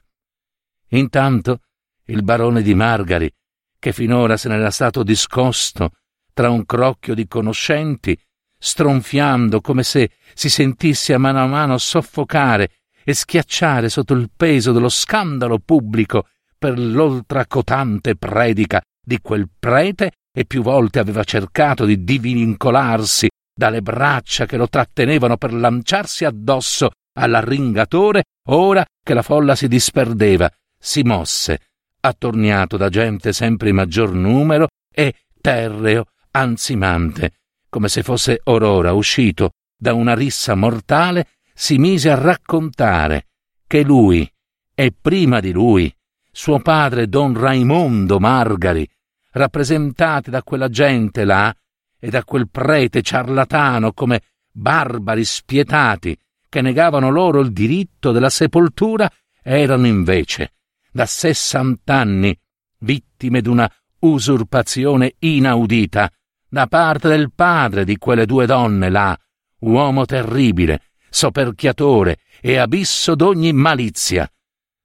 Intanto 0.91 1.61
il 2.05 2.23
barone 2.23 2.63
di 2.63 2.75
Margari, 2.75 3.33
che 3.79 3.93
finora 3.93 4.37
se 4.37 4.49
n'era 4.49 4.71
stato 4.71 5.03
discosto 5.03 5.93
tra 6.35 6.51
un 6.51 6.67
crocchio 6.67 7.15
di 7.15 7.27
conoscenti, 7.27 8.19
stronfiando 8.59 9.61
come 9.61 9.83
se 9.83 10.11
si 10.35 10.51
sentisse 10.51 11.15
a 11.15 11.19
mano 11.19 11.41
a 11.41 11.47
mano 11.47 11.79
soffocare 11.79 12.73
e 13.05 13.15
schiacciare 13.15 13.89
sotto 13.89 14.13
il 14.13 14.31
peso 14.37 14.73
dello 14.73 14.91
scandalo 14.91 15.59
pubblico 15.59 16.29
per 16.59 16.79
l'oltracotante 16.79 18.17
predica 18.17 18.83
di 19.03 19.19
quel 19.21 19.49
prete 19.59 20.13
e 20.31 20.45
più 20.45 20.63
volte 20.63 20.99
aveva 20.99 21.25
cercato 21.25 21.87
di 21.87 22.05
divincolarsi 22.05 23.29
dalle 23.55 23.81
braccia 23.81 24.45
che 24.45 24.59
lo 24.59 24.69
trattenevano 24.69 25.39
per 25.39 25.55
lanciarsi 25.55 26.27
addosso 26.27 26.91
all'arringatore, 27.17 28.25
ora 28.49 28.85
che 29.03 29.15
la 29.15 29.23
folla 29.23 29.55
si 29.55 29.69
disperdeva, 29.69 30.51
si 30.79 31.03
mosse, 31.03 31.61
attorniato 32.01 32.77
da 32.77 32.89
gente 32.89 33.33
sempre 33.33 33.71
in 33.71 33.77
maggior 33.77 34.13
numero 34.13 34.69
e 34.93 35.15
terreo, 35.41 36.07
ansimante, 36.31 37.33
come 37.69 37.89
se 37.89 38.03
fosse 38.03 38.41
Aurora 38.45 38.93
uscito 38.93 39.53
da 39.77 39.93
una 39.95 40.15
rissa 40.15 40.55
mortale, 40.55 41.29
si 41.55 41.79
mise 41.79 42.11
a 42.11 42.15
raccontare 42.15 43.27
che 43.67 43.83
lui, 43.83 44.31
e 44.75 44.93
prima 44.99 45.41
di 45.41 45.53
lui, 45.53 45.93
suo 46.31 46.61
padre 46.61 47.09
don 47.09 47.39
Raimondo 47.39 48.19
Margari, 48.21 48.89
rappresentati 49.33 50.31
da 50.31 50.43
quella 50.43 50.69
gente 50.69 51.25
là 51.25 51.55
e 51.99 52.11
da 52.11 52.25
quel 52.25 52.49
prete 52.49 53.03
ciarlatano 53.03 53.93
come 53.93 54.21
barbari 54.53 55.25
spietati, 55.25 56.17
che 56.49 56.61
negavano 56.61 57.11
loro 57.11 57.41
il 57.41 57.53
diritto 57.53 58.13
della 58.13 58.31
sepoltura 58.31 59.11
erano 59.43 59.87
invece 59.87 60.53
da 60.97 61.05
sessant'anni 61.05 62.37
vittime 62.79 63.43
d'una 63.43 63.71
usurpazione 63.99 65.15
inaudita 65.19 66.11
da 66.49 66.67
parte 66.67 67.09
del 67.09 67.33
padre 67.35 67.85
di 67.85 67.99
quelle 67.99 68.25
due 68.25 68.47
donne 68.47 68.89
là, 68.89 69.17
uomo 69.61 70.07
terribile, 70.07 70.85
soperchiatore 71.11 72.19
e 72.41 72.57
abisso 72.57 73.15
d'ogni 73.15 73.53
malizia. 73.53 74.31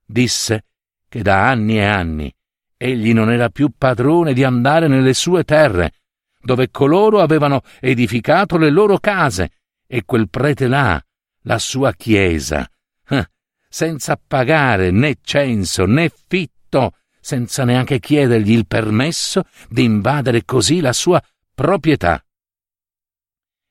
Disse 0.06 0.65
che 1.08 1.22
da 1.22 1.48
anni 1.50 1.77
e 1.77 1.86
anni 1.86 2.36
egli 2.75 3.13
non 3.13 3.32
era 3.32 3.50
più 3.50 3.72
padrone 3.77 4.34
di 4.34 4.44
andare 4.44 4.88
nelle 4.88 5.13
sue 5.13 5.44
terre, 5.44 5.94
dove 6.41 6.72
coloro 6.72 7.22
avevano 7.22 7.62
edificato 7.80 8.58
le 8.58 8.70
loro 8.70 8.98
case, 8.98 9.51
e 9.88 10.03
quel 10.03 10.30
prete 10.30 10.68
là 10.68 11.01
la 11.43 11.60
sua 11.60 11.93
chiesa, 11.93 12.69
eh, 13.07 13.29
senza 13.67 14.15
pagare 14.15 14.91
né 14.91 15.17
censo 15.21 15.86
né 15.86 16.12
fitto, 16.27 16.95
senza 17.19 17.63
neanche 17.63 18.00
chiedergli 18.00 18.51
il 18.51 18.67
permesso 18.67 19.43
di 19.69 19.83
invadere 19.83 20.43
così 20.43 20.79
la 20.79 20.93
sua 20.93 21.21
proprietà. 21.53 22.24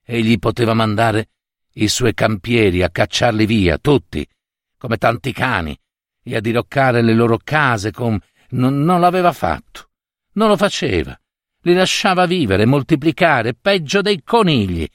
Egli 0.03 0.39
poteva 0.39 0.73
mandare 0.73 1.29
i 1.73 1.87
suoi 1.87 2.13
campieri 2.13 2.83
a 2.83 2.89
cacciarli 2.89 3.45
via, 3.45 3.77
tutti, 3.77 4.27
come 4.77 4.97
tanti 4.97 5.31
cani, 5.31 5.77
e 6.23 6.35
a 6.35 6.39
diroccare 6.39 7.01
le 7.01 7.13
loro 7.13 7.39
case 7.43 7.91
con... 7.91 8.19
Non, 8.53 8.83
non 8.83 8.99
l'aveva 8.99 9.31
fatto. 9.31 9.91
Non 10.33 10.49
lo 10.49 10.57
faceva. 10.57 11.17
Li 11.61 11.73
lasciava 11.73 12.25
vivere, 12.25 12.65
moltiplicare, 12.65 13.53
peggio 13.53 14.01
dei 14.01 14.21
conigli. 14.23 14.85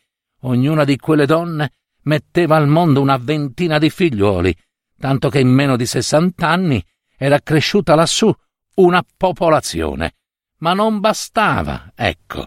Ognuna 0.41 0.85
di 0.85 0.99
quelle 0.99 1.25
donne 1.25 1.73
metteva 2.07 2.57
al 2.57 2.67
mondo 2.67 3.01
una 3.01 3.17
ventina 3.17 3.79
di 3.79 3.91
figliuoli, 3.91 4.55
tanto 4.99 5.29
che 5.29 5.41
in 5.41 5.49
meno 5.49 5.77
di 5.77 5.87
sessant'anni 5.87 6.85
era 7.17 7.41
cresciuta 7.41 7.95
lassù 7.95 8.33
una 8.77 9.05
popolazione. 9.17 10.15
Ma 10.59 10.73
non 10.73 11.01
bastava, 11.01 11.93
ecco. 11.95 12.47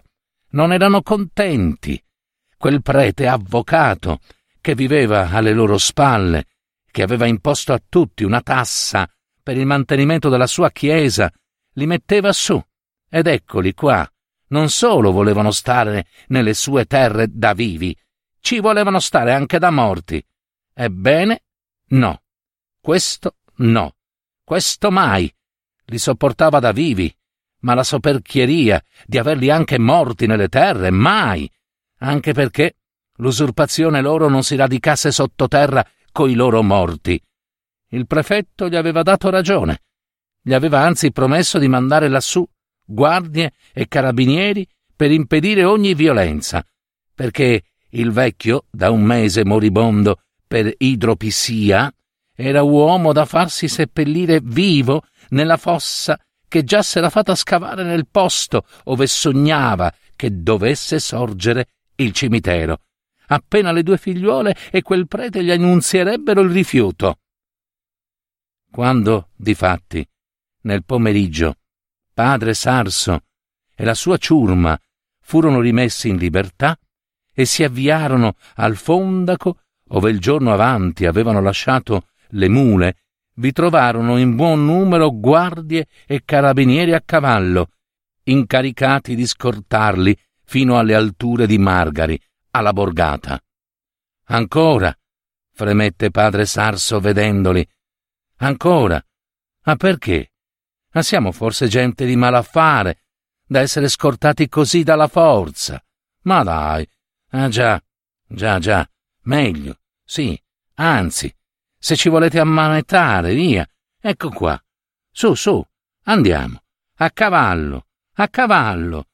Non 0.50 0.72
erano 0.72 1.02
contenti. 1.02 2.02
Quel 2.56 2.82
prete 2.82 3.26
avvocato, 3.26 4.18
che 4.60 4.74
viveva 4.74 5.30
alle 5.30 5.52
loro 5.52 5.78
spalle, 5.78 6.46
che 6.90 7.02
aveva 7.02 7.26
imposto 7.26 7.72
a 7.72 7.80
tutti 7.86 8.24
una 8.24 8.40
tassa 8.40 9.08
per 9.42 9.56
il 9.56 9.66
mantenimento 9.66 10.28
della 10.28 10.46
sua 10.46 10.70
chiesa, 10.70 11.32
li 11.74 11.86
metteva 11.86 12.32
su. 12.32 12.60
Ed 13.08 13.26
eccoli 13.26 13.74
qua. 13.74 14.08
Non 14.48 14.68
solo 14.68 15.12
volevano 15.12 15.52
stare 15.52 16.06
nelle 16.28 16.54
sue 16.54 16.84
terre 16.84 17.28
da 17.30 17.52
vivi, 17.54 17.96
ci 18.40 18.60
volevano 18.60 19.00
stare 19.00 19.32
anche 19.32 19.58
da 19.58 19.70
morti. 19.70 20.24
Ebbene, 20.72 21.42
no. 21.88 22.22
Questo 22.80 23.36
no. 23.56 23.94
Questo 24.42 24.90
mai. 24.90 25.32
Li 25.84 25.98
sopportava 25.98 26.58
da 26.58 26.72
vivi, 26.72 27.14
ma 27.60 27.74
la 27.74 27.84
soperchieria 27.84 28.82
di 29.06 29.18
averli 29.18 29.50
anche 29.50 29.78
morti 29.78 30.26
nelle 30.26 30.48
terre, 30.48 30.90
mai. 30.90 31.50
Anche 31.98 32.32
perché 32.32 32.76
l'usurpazione 33.16 34.00
loro 34.00 34.28
non 34.28 34.42
si 34.42 34.56
radicasse 34.56 35.12
sottoterra 35.12 35.86
coi 36.12 36.34
loro 36.34 36.62
morti. 36.62 37.22
Il 37.88 38.06
prefetto 38.06 38.68
gli 38.68 38.76
aveva 38.76 39.02
dato 39.02 39.30
ragione. 39.30 39.82
Gli 40.40 40.54
aveva 40.54 40.80
anzi 40.80 41.12
promesso 41.12 41.58
di 41.58 41.68
mandare 41.68 42.08
lassù 42.08 42.46
guardie 42.84 43.52
e 43.72 43.86
carabinieri 43.86 44.66
per 44.96 45.10
impedire 45.10 45.64
ogni 45.64 45.94
violenza, 45.94 46.64
perché 47.14 47.62
il 47.90 48.10
vecchio, 48.10 48.64
da 48.70 48.90
un 48.90 49.02
mese 49.02 49.44
moribondo 49.44 50.22
per 50.46 50.72
idropissia, 50.76 51.92
era 52.34 52.62
uomo 52.62 53.12
da 53.12 53.24
farsi 53.24 53.68
seppellire 53.68 54.40
vivo 54.42 55.04
nella 55.30 55.56
fossa 55.56 56.18
che 56.48 56.64
già 56.64 56.82
s'era 56.82 57.10
fatta 57.10 57.34
scavare 57.34 57.84
nel 57.84 58.08
posto 58.08 58.64
ove 58.84 59.06
sognava 59.06 59.92
che 60.16 60.42
dovesse 60.42 60.98
sorgere 60.98 61.68
il 61.96 62.12
cimitero, 62.12 62.80
appena 63.28 63.72
le 63.72 63.82
due 63.82 63.98
figliuole 63.98 64.56
e 64.70 64.82
quel 64.82 65.06
prete 65.06 65.44
gli 65.44 65.50
annunzierebbero 65.50 66.40
il 66.40 66.50
rifiuto. 66.50 67.18
Quando, 68.70 69.30
difatti, 69.36 70.06
nel 70.62 70.84
pomeriggio, 70.84 71.56
padre 72.12 72.54
Sarso 72.54 73.20
e 73.74 73.84
la 73.84 73.94
sua 73.94 74.16
ciurma 74.16 74.78
furono 75.20 75.60
rimessi 75.60 76.08
in 76.08 76.16
libertà 76.16 76.76
e 77.40 77.46
si 77.46 77.64
avviarono 77.64 78.34
al 78.56 78.76
fondaco 78.76 79.60
ove 79.92 80.10
il 80.10 80.20
giorno 80.20 80.52
avanti 80.52 81.06
avevano 81.06 81.40
lasciato 81.40 82.08
le 82.30 82.48
mule, 82.48 82.96
vi 83.36 83.50
trovarono 83.52 84.18
in 84.18 84.36
buon 84.36 84.64
numero 84.64 85.10
guardie 85.10 85.86
e 86.06 86.22
carabinieri 86.24 86.92
a 86.92 87.00
cavallo, 87.00 87.70
incaricati 88.24 89.14
di 89.14 89.26
scortarli 89.26 90.16
fino 90.44 90.78
alle 90.78 90.94
alture 90.94 91.46
di 91.46 91.58
Margari, 91.58 92.20
alla 92.50 92.72
borgata. 92.72 93.40
Ancora, 94.26 94.94
fremette 95.52 96.10
padre 96.10 96.44
Sarso 96.44 97.00
vedendoli. 97.00 97.66
Ancora. 98.36 99.02
Ma 99.64 99.76
perché? 99.76 100.32
Ma 100.92 101.02
siamo 101.02 101.32
forse 101.32 101.68
gente 101.68 102.04
di 102.04 102.16
malaffare, 102.16 103.02
da 103.46 103.60
essere 103.60 103.88
scortati 103.88 104.48
così 104.48 104.82
dalla 104.82 105.08
forza. 105.08 105.82
Ma 106.22 106.42
dai. 106.42 106.86
Ah 107.30 107.48
già, 107.48 107.80
già, 108.26 108.58
già, 108.58 108.88
meglio, 109.22 109.78
sì, 110.04 110.40
anzi, 110.74 111.32
se 111.78 111.96
ci 111.96 112.08
volete 112.08 112.38
ammanettare, 112.38 113.34
via. 113.34 113.66
Ecco 114.00 114.28
qua. 114.30 114.60
Su, 115.10 115.34
su, 115.34 115.64
andiamo. 116.04 116.62
A 116.96 117.10
cavallo, 117.10 117.86
a 118.14 118.28
cavallo. 118.28 119.06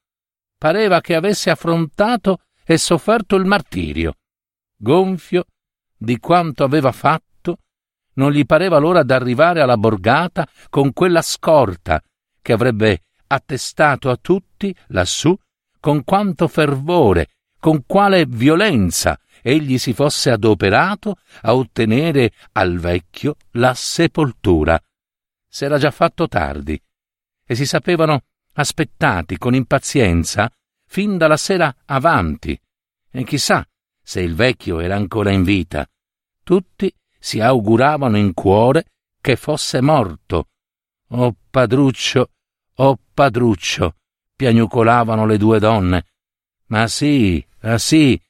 Pareva 0.58 1.00
che 1.00 1.14
avesse 1.14 1.50
affrontato 1.50 2.40
e 2.64 2.78
sofferto 2.78 3.36
il 3.36 3.44
martirio. 3.44 4.16
Gonfio 4.76 5.44
di 5.96 6.18
quanto 6.18 6.64
aveva 6.64 6.92
fatto, 6.92 7.58
non 8.14 8.32
gli 8.32 8.44
pareva 8.44 8.78
l'ora 8.78 9.02
d'arrivare 9.02 9.60
alla 9.60 9.76
borgata 9.76 10.48
con 10.68 10.92
quella 10.92 11.22
scorta 11.22 12.02
che 12.42 12.52
avrebbe 12.52 13.04
attestato 13.28 14.10
a 14.10 14.16
tutti 14.16 14.74
lassù 14.88 15.36
con 15.78 16.02
quanto 16.04 16.48
fervore, 16.48 17.35
con 17.66 17.82
quale 17.84 18.26
violenza 18.26 19.18
egli 19.42 19.76
si 19.78 19.92
fosse 19.92 20.30
adoperato 20.30 21.16
a 21.40 21.52
ottenere 21.56 22.30
al 22.52 22.78
vecchio 22.78 23.34
la 23.54 23.74
sepoltura. 23.74 24.80
S'era 25.48 25.76
già 25.76 25.90
fatto 25.90 26.28
tardi 26.28 26.80
e 27.44 27.54
si 27.56 27.66
sapevano 27.66 28.22
aspettati 28.52 29.36
con 29.36 29.56
impazienza 29.56 30.48
fin 30.86 31.18
dalla 31.18 31.36
sera 31.36 31.74
avanti. 31.86 32.56
E 33.10 33.24
chissà 33.24 33.66
se 34.00 34.20
il 34.20 34.36
vecchio 34.36 34.78
era 34.78 34.94
ancora 34.94 35.32
in 35.32 35.42
vita. 35.42 35.84
Tutti 36.44 36.94
si 37.18 37.40
auguravano 37.40 38.16
in 38.16 38.32
cuore 38.32 38.84
che 39.20 39.34
fosse 39.34 39.80
morto. 39.80 40.50
Oh 41.08 41.34
padruccio, 41.50 42.30
oh 42.74 42.96
padruccio, 43.12 43.96
piagnucolavano 44.36 45.26
le 45.26 45.36
due 45.36 45.58
donne. 45.58 46.04
Ma 46.68 46.88
sì, 46.88 47.44
ah 47.66 47.78
sì, 47.78 48.20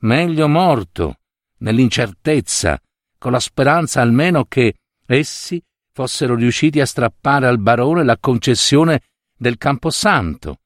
meglio 0.00 0.46
morto, 0.46 1.20
nell'incertezza, 1.58 2.78
con 3.16 3.32
la 3.32 3.40
speranza 3.40 4.02
almeno 4.02 4.44
che 4.44 4.74
essi 5.06 5.62
fossero 5.90 6.34
riusciti 6.34 6.80
a 6.80 6.86
strappare 6.86 7.46
al 7.46 7.58
barone 7.58 8.04
la 8.04 8.18
concessione 8.18 9.00
del 9.36 9.56
Camposanto. 9.56 10.60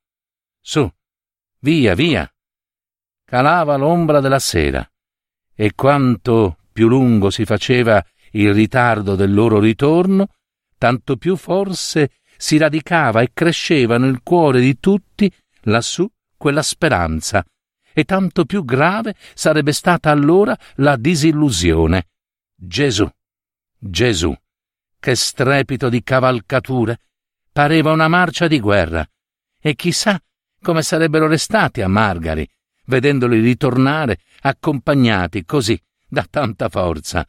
Su, 0.60 0.90
via, 1.60 1.94
via. 1.94 2.28
Calava 3.24 3.76
l'ombra 3.76 4.20
della 4.20 4.40
sera, 4.40 4.88
e 5.54 5.74
quanto 5.74 6.58
più 6.72 6.88
lungo 6.88 7.30
si 7.30 7.44
faceva 7.44 8.04
il 8.32 8.52
ritardo 8.52 9.14
del 9.14 9.32
loro 9.32 9.60
ritorno, 9.60 10.28
tanto 10.76 11.16
più 11.16 11.36
forse 11.36 12.10
si 12.36 12.56
radicava 12.56 13.20
e 13.20 13.30
cresceva 13.32 13.96
nel 13.96 14.22
cuore 14.22 14.60
di 14.60 14.80
tutti 14.80 15.32
lassù 15.62 16.08
quella 16.36 16.62
speranza 16.62 17.44
e 17.98 18.04
tanto 18.04 18.44
più 18.44 18.64
grave 18.64 19.16
sarebbe 19.34 19.72
stata 19.72 20.12
allora 20.12 20.56
la 20.76 20.94
disillusione. 20.94 22.06
Gesù, 22.54 23.10
Gesù, 23.76 24.32
che 25.00 25.14
strepito 25.16 25.88
di 25.88 26.04
cavalcature! 26.04 27.00
Pareva 27.50 27.90
una 27.90 28.06
marcia 28.06 28.46
di 28.46 28.60
guerra. 28.60 29.04
E 29.60 29.74
chissà 29.74 30.22
come 30.62 30.82
sarebbero 30.82 31.26
restati 31.26 31.80
a 31.80 31.88
Margari, 31.88 32.48
vedendoli 32.84 33.40
ritornare 33.40 34.20
accompagnati 34.42 35.44
così 35.44 35.76
da 36.06 36.24
tanta 36.30 36.68
forza. 36.68 37.28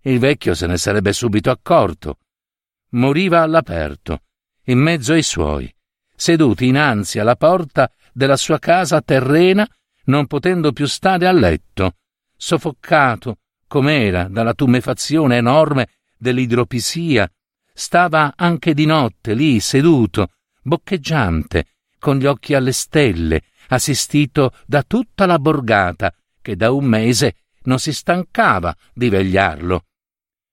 Il 0.00 0.18
vecchio 0.18 0.54
se 0.54 0.66
ne 0.66 0.78
sarebbe 0.78 1.12
subito 1.12 1.50
accorto. 1.50 2.18
Moriva 2.90 3.42
all'aperto, 3.42 4.22
in 4.64 4.80
mezzo 4.80 5.12
ai 5.12 5.22
suoi, 5.22 5.72
seduti 6.12 6.66
innanzi 6.66 7.20
alla 7.20 7.36
porta 7.36 7.88
della 8.12 8.36
sua 8.36 8.58
casa 8.58 9.00
terrena 9.00 9.68
non 10.08 10.26
potendo 10.26 10.72
più 10.72 10.86
stare 10.86 11.26
a 11.26 11.32
letto, 11.32 11.96
soffocato 12.36 13.38
com'era 13.66 14.28
dalla 14.28 14.54
tumefazione 14.54 15.36
enorme 15.36 15.88
dell'idropisia, 16.16 17.30
stava 17.72 18.34
anche 18.36 18.74
di 18.74 18.86
notte 18.86 19.34
lì 19.34 19.60
seduto, 19.60 20.32
boccheggiante, 20.62 21.66
con 21.98 22.18
gli 22.18 22.26
occhi 22.26 22.54
alle 22.54 22.72
stelle, 22.72 23.42
assistito 23.68 24.52
da 24.66 24.82
tutta 24.82 25.26
la 25.26 25.38
borgata, 25.38 26.12
che 26.40 26.56
da 26.56 26.70
un 26.70 26.84
mese 26.84 27.36
non 27.62 27.78
si 27.78 27.92
stancava 27.92 28.74
di 28.92 29.08
vegliarlo. 29.08 29.84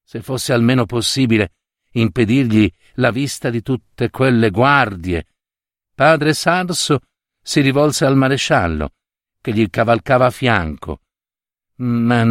Se 0.03 0.21
fosse 0.21 0.53
almeno 0.53 0.85
possibile 0.85 1.53
impedirgli 1.95 2.69
la 2.95 3.11
vista 3.11 3.49
di 3.49 3.61
tutte 3.61 4.09
quelle 4.09 4.49
guardie. 4.49 5.27
Padre 5.93 6.33
Sarso 6.33 6.99
si 7.41 7.61
rivolse 7.61 8.05
al 8.05 8.17
maresciallo, 8.17 8.91
che 9.45 9.53
gli 9.53 9.69
cavalcava 9.69 10.25
a 10.25 10.31
fianco. 10.31 11.01
Ma 11.75 12.23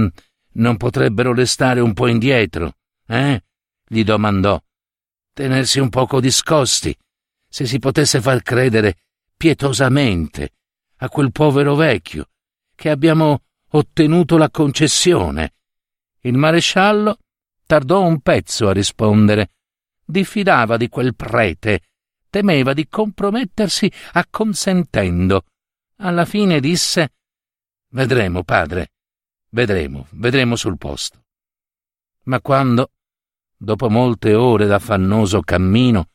non 0.55 0.77
potrebbero 0.77 1.33
restare 1.33 1.79
un 1.79 1.93
po' 1.93 2.09
indietro, 2.09 2.79
eh? 3.07 3.41
gli 3.87 4.03
domandò. 4.03 4.61
Tenersi 5.33 5.79
un 5.79 5.91
poco 5.91 6.19
discosti, 6.19 6.93
se 7.49 7.67
si 7.67 7.79
potesse 7.79 8.21
far 8.21 8.43
credere 8.43 8.97
pietosamente 9.37 10.55
a 10.97 11.09
quel 11.09 11.31
povero 11.31 11.77
vecchio 11.77 12.31
che 12.75 12.91
abbiamo 12.91 13.43
ottenuto 13.71 14.37
la 14.37 14.51
concessione. 14.51 15.55
Il 16.23 16.37
maresciallo 16.37 17.19
tardò 17.65 18.05
un 18.05 18.23
pezzo 18.23 18.67
a 18.69 18.73
rispondere. 18.73 19.51
Diffidava 20.05 20.77
di 20.77 20.89
quel 20.89 21.15
prete, 21.15 21.81
temeva 22.29 22.73
di 22.73 22.89
compromettersi 22.89 23.89
acconsentendo 24.15 25.45
alla 25.97 26.25
fine 26.25 26.61
disse 26.61 27.13
Vedremo, 27.89 28.43
padre, 28.43 28.93
vedremo, 29.51 30.09
vedremo 30.13 30.57
sul 30.57 30.77
posto. 30.79 31.23
Ma 32.25 32.41
quando, 32.41 32.91
dopo 33.57 33.89
molte 33.89 34.35
ore 34.35 34.67
d'affannoso 34.67 35.43
cammino, 35.43 36.09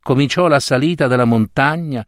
cominciò 0.00 0.48
la 0.48 0.60
salita 0.60 1.06
della 1.06 1.26
montagna, 1.26 2.06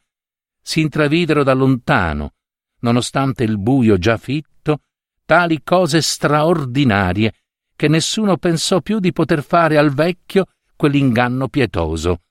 si 0.63 0.81
intravidero 0.81 1.43
da 1.43 1.53
lontano, 1.53 2.33
nonostante 2.81 3.45
il 3.45 3.59
buio 3.59 3.99
già 3.99 4.17
fitto, 4.17 4.81
tali 5.27 5.63
cose 5.63 6.01
straordinarie 6.01 7.35
che 7.77 7.89
nessuno 7.89 8.39
pensò 8.39 8.81
più 8.81 9.01
di 9.01 9.13
poter 9.13 9.43
fare 9.43 9.77
al 9.77 9.93
vecchio 9.93 10.47
quell'inganno 10.77 11.49
pietoso. 11.49 12.23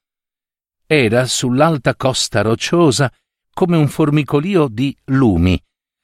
Era 0.86 1.25
sull'alta 1.25 1.95
costa 1.95 2.41
rocciosa 2.41 3.12
come 3.53 3.77
un 3.77 3.87
formicolio 3.87 4.67
di 4.67 4.95
lumi, 5.05 5.61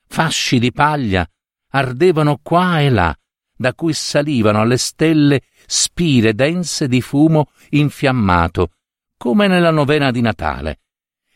fasci 0.07 0.59
di 0.59 0.71
paglia 0.71 1.27
ardevano 1.71 2.39
qua 2.41 2.79
e 2.79 2.89
là, 2.89 3.15
da 3.55 3.73
cui 3.73 3.93
salivano 3.93 4.61
alle 4.61 4.77
stelle 4.77 5.41
spire 5.65 6.33
dense 6.33 6.87
di 6.87 7.01
fumo 7.01 7.51
infiammato, 7.69 8.71
come 9.17 9.47
nella 9.47 9.71
novena 9.71 10.11
di 10.11 10.21
Natale. 10.21 10.79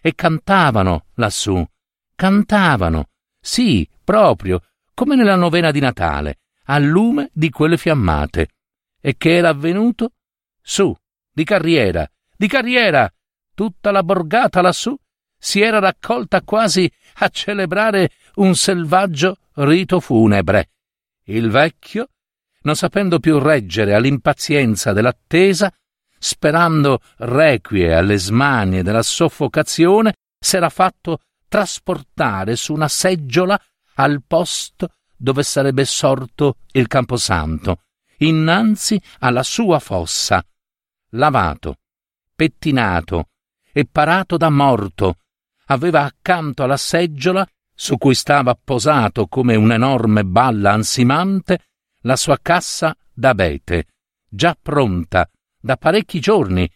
E 0.01 0.15
cantavano 0.15 1.07
lassù, 1.15 1.63
cantavano, 2.15 3.09
sì, 3.39 3.87
proprio, 4.03 4.61
come 4.93 5.15
nella 5.15 5.35
novena 5.35 5.71
di 5.71 5.79
Natale, 5.79 6.39
al 6.65 6.83
lume 6.83 7.29
di 7.33 7.49
quelle 7.49 7.77
fiammate. 7.77 8.49
E 9.01 9.15
che 9.17 9.35
era 9.35 9.49
avvenuto? 9.49 10.11
Su, 10.61 10.95
di 11.31 11.43
carriera, 11.43 12.09
di 12.35 12.47
carriera! 12.47 13.11
Tutta 13.53 13.91
la 13.91 14.01
borgata 14.01 14.61
lassù 14.61 14.97
si 15.43 15.59
era 15.59 15.79
raccolta 15.79 16.41
quasi 16.41 16.89
a 17.15 17.27
celebrare 17.27 18.11
un 18.35 18.55
selvaggio 18.55 19.39
rito 19.55 19.99
funebre. 19.99 20.69
Il 21.25 21.49
vecchio, 21.49 22.11
non 22.61 22.77
sapendo 22.77 23.19
più 23.19 23.39
reggere 23.39 23.93
all'impazienza 23.93 24.93
dell'attesa, 24.93 25.69
sperando 26.17 27.01
requie 27.17 27.93
alle 27.93 28.17
smanie 28.17 28.83
della 28.83 29.03
soffocazione, 29.03 30.13
s'era 30.39 30.69
fatto 30.69 31.19
trasportare 31.49 32.55
su 32.55 32.71
una 32.73 32.87
seggiola 32.87 33.59
al 33.95 34.23
posto 34.25 34.93
dove 35.17 35.43
sarebbe 35.43 35.83
sorto 35.83 36.59
il 36.71 36.87
camposanto, 36.87 37.81
innanzi 38.19 38.99
alla 39.19 39.43
sua 39.43 39.79
fossa, 39.79 40.41
lavato, 41.09 41.79
pettinato 42.33 43.27
e 43.73 43.85
parato 43.91 44.37
da 44.37 44.49
morto, 44.49 45.17
aveva 45.73 46.03
accanto 46.03 46.63
alla 46.63 46.77
seggiola, 46.77 47.45
su 47.75 47.97
cui 47.97 48.15
stava 48.15 48.57
posato 48.61 49.27
come 49.27 49.55
un'enorme 49.55 50.23
balla 50.23 50.71
ansimante, 50.71 51.59
la 52.01 52.15
sua 52.15 52.37
cassa 52.41 52.95
d'abete, 53.11 53.85
già 54.29 54.57
pronta 54.59 55.29
da 55.59 55.77
parecchi 55.77 56.19
giorni. 56.19 56.69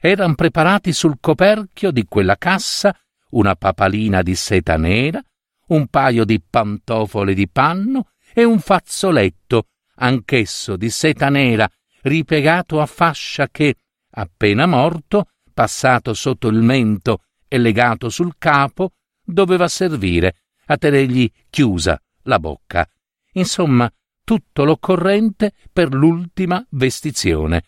Eran 0.00 0.34
preparati 0.34 0.92
sul 0.92 1.18
coperchio 1.20 1.90
di 1.90 2.04
quella 2.04 2.36
cassa 2.36 2.96
una 3.30 3.54
papalina 3.56 4.22
di 4.22 4.34
seta 4.34 4.76
nera, 4.76 5.20
un 5.68 5.86
paio 5.88 6.24
di 6.24 6.40
pantofole 6.40 7.34
di 7.34 7.48
panno 7.48 8.10
e 8.32 8.44
un 8.44 8.60
fazzoletto, 8.60 9.66
anch'esso 9.96 10.76
di 10.76 10.88
seta 10.88 11.28
nera, 11.28 11.68
ripiegato 12.02 12.80
a 12.80 12.86
fascia 12.86 13.48
che, 13.48 13.74
appena 14.10 14.66
morto, 14.66 15.30
passato 15.52 16.14
sotto 16.14 16.48
il 16.48 16.62
mento 16.62 17.24
e 17.48 17.58
legato 17.58 18.08
sul 18.08 18.34
capo, 18.38 18.92
doveva 19.24 19.68
servire 19.68 20.36
a 20.66 20.76
tenergli 20.76 21.30
chiusa 21.50 22.00
la 22.22 22.38
bocca. 22.38 22.88
Insomma, 23.32 23.90
tutto 24.22 24.64
l'occorrente 24.64 25.52
per 25.72 25.92
l'ultima 25.92 26.64
vestizione. 26.70 27.62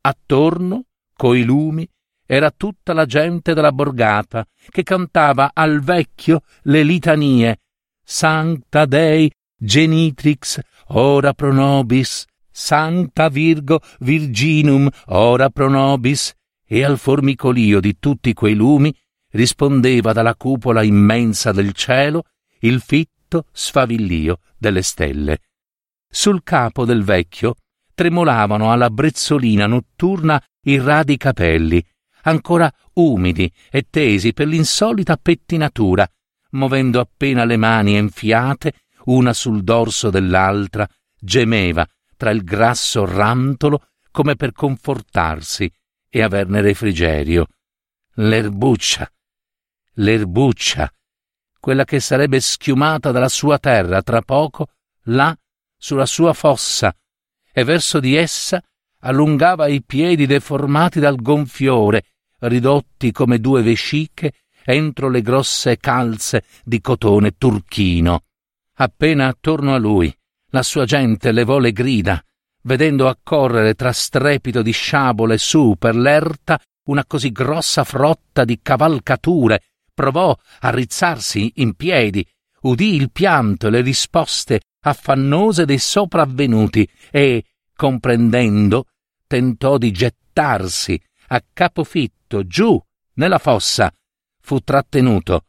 Attorno, 0.00 0.86
coi 1.14 1.44
lumi, 1.44 1.88
era 2.24 2.50
tutta 2.50 2.94
la 2.94 3.04
gente 3.04 3.52
della 3.52 3.72
borgata 3.72 4.46
che 4.70 4.82
cantava 4.82 5.50
al 5.52 5.80
vecchio 5.80 6.42
le 6.62 6.82
litanie 6.82 7.60
Sancta 8.02 8.86
Dei 8.86 9.30
Genitrix 9.54 10.58
ora 10.88 11.34
pro 11.34 11.52
nobis, 11.52 12.24
Sancta 12.50 13.28
Virgo 13.28 13.80
Virginum 14.00 14.88
ora 15.06 15.50
pro 15.50 15.68
nobis, 15.68 16.32
e 16.66 16.84
al 16.84 16.98
formicolio 16.98 17.80
di 17.80 17.98
tutti 17.98 18.32
quei 18.32 18.54
lumi 18.54 18.94
rispondeva 19.32 20.12
dalla 20.12 20.34
cupola 20.34 20.82
immensa 20.82 21.52
del 21.52 21.72
cielo 21.72 22.24
il 22.60 22.80
fitto 22.80 23.46
sfavillio 23.52 24.40
delle 24.56 24.82
stelle. 24.82 25.40
Sul 26.08 26.42
capo 26.42 26.84
del 26.84 27.04
vecchio 27.04 27.56
tremolavano 27.94 28.72
alla 28.72 28.90
brezzolina 28.90 29.66
notturna 29.66 30.42
i 30.64 30.78
radi 30.78 31.16
capelli, 31.16 31.84
ancora 32.22 32.72
umidi 32.94 33.50
e 33.70 33.86
tesi 33.88 34.32
per 34.32 34.46
l'insolita 34.46 35.16
pettinatura, 35.16 36.06
muovendo 36.50 37.00
appena 37.00 37.44
le 37.44 37.56
mani 37.56 37.96
enfiate, 37.96 38.74
una 39.04 39.32
sul 39.32 39.64
dorso 39.64 40.10
dell'altra, 40.10 40.88
gemeva 41.18 41.86
tra 42.16 42.30
il 42.30 42.44
grasso 42.44 43.04
rantolo 43.04 43.88
come 44.10 44.36
per 44.36 44.52
confortarsi 44.52 45.70
e 46.08 46.22
averne 46.22 46.60
refrigerio. 46.60 47.46
L'erbuccia, 48.16 49.10
l'erbuccia, 49.94 50.92
quella 51.58 51.84
che 51.84 52.00
sarebbe 52.00 52.40
schiumata 52.40 53.10
dalla 53.10 53.28
sua 53.28 53.58
terra 53.58 54.02
tra 54.02 54.20
poco, 54.22 54.68
là, 55.04 55.36
sulla 55.76 56.06
sua 56.06 56.32
fossa, 56.32 56.94
e 57.52 57.64
verso 57.64 58.00
di 58.00 58.14
essa 58.14 58.62
allungava 59.00 59.66
i 59.66 59.82
piedi 59.82 60.26
deformati 60.26 61.00
dal 61.00 61.16
gonfiore, 61.20 62.04
ridotti 62.40 63.12
come 63.12 63.38
due 63.38 63.62
vesciche 63.62 64.32
entro 64.64 65.08
le 65.08 65.22
grosse 65.22 65.76
calze 65.76 66.44
di 66.64 66.80
cotone 66.80 67.36
turchino. 67.36 68.24
Appena 68.74 69.28
attorno 69.28 69.74
a 69.74 69.78
lui 69.78 70.14
la 70.50 70.62
sua 70.62 70.84
gente 70.84 71.32
levò 71.32 71.58
le 71.58 71.72
grida, 71.72 72.22
vedendo 72.62 73.08
accorrere 73.08 73.74
tra 73.74 73.92
strepito 73.92 74.62
di 74.62 74.72
sciabole 74.72 75.38
su 75.38 75.76
per 75.78 75.96
l'erta 75.96 76.60
una 76.84 77.04
così 77.06 77.32
grossa 77.32 77.84
frotta 77.84 78.44
di 78.44 78.60
cavalcature, 78.60 79.62
provò 79.94 80.36
a 80.60 80.70
rizzarsi 80.70 81.52
in 81.56 81.74
piedi, 81.74 82.26
udì 82.62 82.94
il 82.94 83.10
pianto 83.10 83.66
e 83.66 83.70
le 83.70 83.80
risposte 83.80 84.60
affannose 84.80 85.64
dei 85.64 85.78
sopravvenuti 85.78 86.88
e, 87.10 87.44
comprendendo, 87.74 88.86
tentò 89.26 89.78
di 89.78 89.90
gettarsi 89.90 91.00
a 91.28 91.42
capofitto 91.52 92.46
giù 92.46 92.80
nella 93.14 93.38
fossa. 93.38 93.92
Fu 94.40 94.60
trattenuto. 94.60 95.46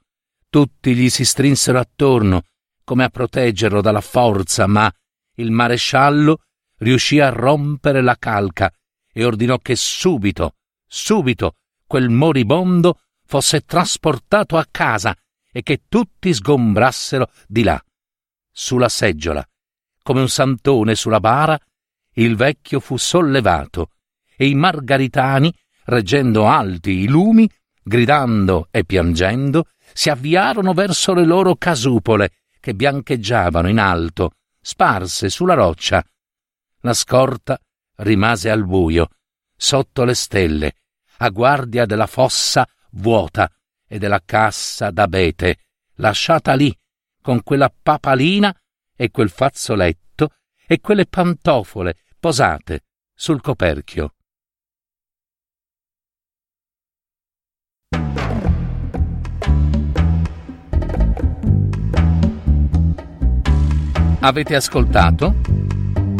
Tutti 0.49 0.93
gli 0.93 1.09
si 1.09 1.25
strinsero 1.25 1.79
attorno, 1.79 2.43
come 2.83 3.03
a 3.03 3.09
proteggerlo 3.09 3.81
dalla 3.81 4.01
forza, 4.01 4.67
ma 4.67 4.91
il 5.35 5.49
maresciallo 5.49 6.41
riuscì 6.77 7.19
a 7.19 7.29
rompere 7.29 8.01
la 8.01 8.15
calca 8.17 8.71
e 9.11 9.25
ordinò 9.25 9.57
che 9.57 9.75
subito, 9.75 10.55
subito, 10.85 11.55
quel 11.87 12.09
moribondo 12.09 12.99
fosse 13.33 13.61
trasportato 13.61 14.57
a 14.57 14.67
casa 14.69 15.17
e 15.51 15.63
che 15.63 15.85
tutti 15.89 16.31
sgombrassero 16.31 17.31
di 17.47 17.63
là. 17.63 17.83
Sulla 18.51 18.89
seggiola, 18.89 19.43
come 20.03 20.21
un 20.21 20.29
santone 20.29 20.93
sulla 20.93 21.19
bara, 21.19 21.59
il 22.17 22.35
vecchio 22.35 22.79
fu 22.79 22.95
sollevato 22.95 23.89
e 24.37 24.47
i 24.47 24.53
margaritani, 24.53 25.51
reggendo 25.85 26.45
alti 26.45 26.91
i 26.91 27.07
lumi, 27.07 27.49
gridando 27.81 28.67
e 28.69 28.85
piangendo, 28.85 29.65
si 29.93 30.11
avviarono 30.11 30.73
verso 30.73 31.15
le 31.15 31.25
loro 31.25 31.55
casupole 31.55 32.33
che 32.59 32.75
biancheggiavano 32.75 33.67
in 33.67 33.79
alto, 33.79 34.33
sparse 34.61 35.29
sulla 35.29 35.55
roccia, 35.55 36.05
la 36.81 36.93
scorta 36.93 37.59
rimase 37.95 38.51
al 38.51 38.63
buio, 38.63 39.09
sotto 39.55 40.03
le 40.03 40.13
stelle, 40.13 40.75
a 41.17 41.29
guardia 41.29 41.87
della 41.87 42.05
fossa 42.05 42.67
vuota 42.93 43.49
e 43.87 43.97
della 43.97 44.21
cassa 44.23 44.91
d'abete, 44.91 45.57
lasciata 45.95 46.53
lì, 46.53 46.75
con 47.21 47.41
quella 47.43 47.71
papalina 47.71 48.55
e 48.95 49.11
quel 49.11 49.29
fazzoletto 49.29 50.29
e 50.65 50.79
quelle 50.79 51.05
pantofole 51.05 51.97
posate 52.19 52.85
sul 53.13 53.41
coperchio. 53.41 54.13
Avete 64.19 64.55
ascoltato? 64.55 65.35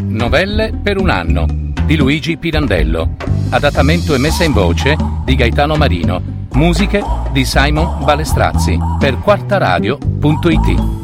Novelle 0.03 0.77
per 0.83 0.97
un 0.97 1.09
anno 1.09 1.45
di 1.85 1.95
Luigi 1.95 2.37
Pirandello. 2.37 3.15
Adattamento 3.49 4.13
e 4.13 4.17
messa 4.17 4.43
in 4.43 4.51
voce 4.51 4.95
di 5.23 5.35
Gaetano 5.35 5.75
Marino. 5.75 6.32
Musiche 6.53 7.03
di 7.31 7.45
Simon 7.45 8.03
Balestrazzi 8.03 8.77
per 8.99 9.17
quartaradio.it. 9.17 11.02